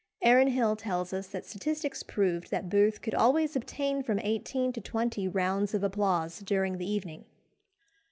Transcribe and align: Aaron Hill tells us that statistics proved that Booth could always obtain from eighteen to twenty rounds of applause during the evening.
Aaron 0.23 0.47
Hill 0.47 0.75
tells 0.77 1.13
us 1.13 1.27
that 1.27 1.45
statistics 1.45 2.01
proved 2.01 2.49
that 2.49 2.69
Booth 2.69 3.03
could 3.03 3.13
always 3.13 3.55
obtain 3.55 4.01
from 4.01 4.17
eighteen 4.21 4.73
to 4.73 4.81
twenty 4.81 5.27
rounds 5.27 5.75
of 5.75 5.83
applause 5.83 6.39
during 6.39 6.79
the 6.79 6.89
evening. 6.89 7.25